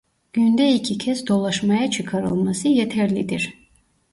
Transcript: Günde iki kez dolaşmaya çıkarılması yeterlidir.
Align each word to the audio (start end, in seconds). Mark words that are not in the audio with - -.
Günde 0.33 0.73
iki 0.73 0.97
kez 0.97 1.27
dolaşmaya 1.27 1.91
çıkarılması 1.91 2.67
yeterlidir. 2.67 3.53